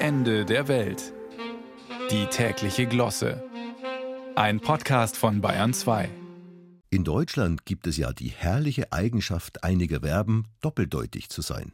[0.00, 1.12] Ende der Welt.
[2.12, 3.42] Die tägliche Glosse.
[4.36, 6.08] Ein Podcast von Bayern 2.
[6.90, 11.72] In Deutschland gibt es ja die herrliche Eigenschaft einiger Verben, doppeldeutig zu sein.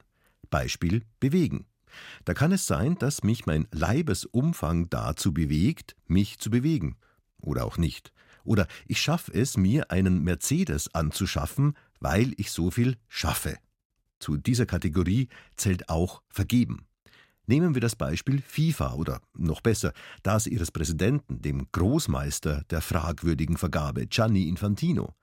[0.49, 1.67] Beispiel bewegen.
[2.25, 6.97] Da kann es sein, dass mich mein Leibesumfang dazu bewegt, mich zu bewegen.
[7.43, 8.11] Oder auch nicht.
[8.43, 13.59] Oder ich schaffe es, mir einen Mercedes anzuschaffen, weil ich so viel schaffe.
[14.19, 16.87] Zu dieser Kategorie zählt auch vergeben.
[17.47, 19.93] Nehmen wir das Beispiel FIFA oder noch besser
[20.23, 25.15] das ihres Präsidenten, dem Großmeister der fragwürdigen Vergabe, Gianni Infantino.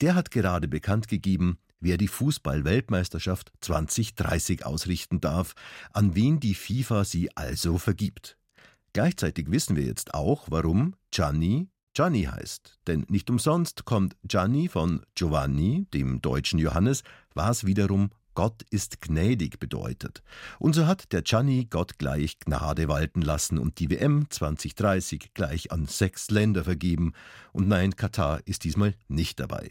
[0.00, 5.54] Der hat gerade bekannt gegeben, wer die Fußball-Weltmeisterschaft 2030 ausrichten darf,
[5.92, 8.36] an wen die FIFA sie also vergibt.
[8.92, 12.78] Gleichzeitig wissen wir jetzt auch, warum Gianni Gianni heißt.
[12.86, 17.02] Denn nicht umsonst kommt Gianni von Giovanni, dem deutschen Johannes,
[17.34, 20.22] was wiederum Gott ist gnädig bedeutet.
[20.58, 25.72] Und so hat der Gianni Gott gleich Gnade walten lassen und die WM 2030 gleich
[25.72, 27.12] an sechs Länder vergeben.
[27.52, 29.70] Und nein, Katar ist diesmal nicht dabei.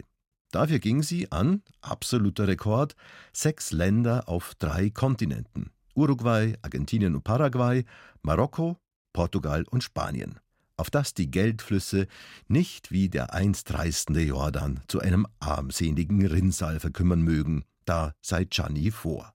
[0.52, 2.95] Dafür ging sie an, absoluter Rekord,
[3.34, 5.72] sechs Länder auf drei Kontinenten.
[5.95, 7.86] Uruguay, Argentinien und Paraguay,
[8.23, 8.78] Marokko,
[9.14, 10.39] Portugal und Spanien.
[10.75, 12.08] Auf dass die Geldflüsse
[12.47, 18.92] nicht wie der einst reißende Jordan zu einem armseligen Rinnsal verkümmern mögen, da sei Gianni
[18.92, 19.34] vor.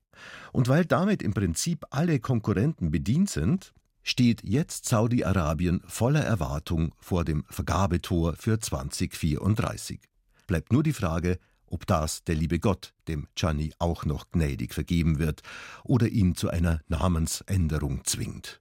[0.52, 7.24] Und weil damit im Prinzip alle Konkurrenten bedient sind, steht jetzt Saudi-Arabien voller Erwartung vor
[7.24, 9.98] dem Vergabetor für 2034.
[10.46, 15.18] Bleibt nur die Frage, ob das der liebe Gott dem Gianni auch noch gnädig vergeben
[15.18, 15.42] wird
[15.82, 18.60] oder ihn zu einer Namensänderung zwingt.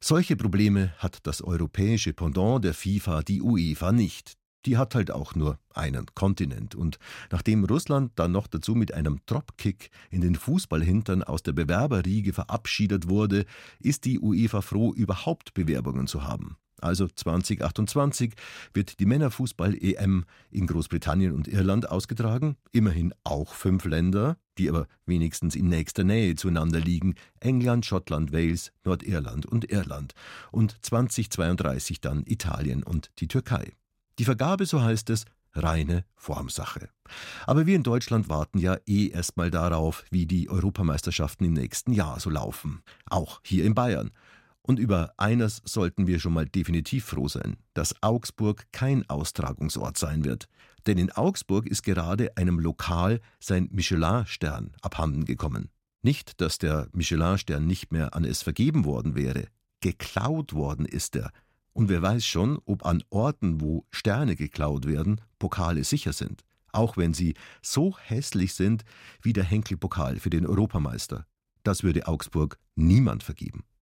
[0.00, 5.34] Solche Probleme hat das europäische Pendant der FIFA, die UEFA, nicht die hat halt auch
[5.34, 6.74] nur einen Kontinent.
[6.74, 6.98] Und
[7.30, 13.08] nachdem Russland dann noch dazu mit einem Dropkick in den Fußballhintern aus der Bewerberriege verabschiedet
[13.08, 13.44] wurde,
[13.80, 16.56] ist die UEFA froh, überhaupt Bewerbungen zu haben.
[16.80, 18.32] Also 2028
[18.72, 22.56] wird die Männerfußball-EM in Großbritannien und Irland ausgetragen.
[22.72, 27.14] Immerhin auch fünf Länder, die aber wenigstens in nächster Nähe zueinander liegen.
[27.40, 30.14] England, Schottland, Wales, Nordirland und Irland.
[30.52, 33.72] Und 2032 dann Italien und die Türkei.
[34.20, 36.90] Die Vergabe, so heißt es, reine Formsache.
[37.46, 42.20] Aber wir in Deutschland warten ja eh erstmal darauf, wie die Europameisterschaften im nächsten Jahr
[42.20, 42.82] so laufen.
[43.06, 44.10] Auch hier in Bayern.
[44.60, 50.22] Und über eines sollten wir schon mal definitiv froh sein, dass Augsburg kein Austragungsort sein
[50.22, 50.48] wird.
[50.86, 55.70] Denn in Augsburg ist gerade einem Lokal sein Michelin-Stern abhanden gekommen.
[56.02, 59.46] Nicht, dass der Michelin-Stern nicht mehr an es vergeben worden wäre.
[59.80, 61.30] Geklaut worden ist er.
[61.72, 66.42] Und wer weiß schon, ob an Orten, wo Sterne geklaut werden, Pokale sicher sind,
[66.72, 68.84] auch wenn sie so hässlich sind
[69.22, 71.26] wie der Henkel-Pokal für den Europameister.
[71.62, 73.64] Das würde Augsburg niemand vergeben.